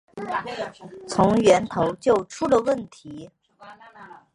[1.07, 3.29] 从源头就出了问题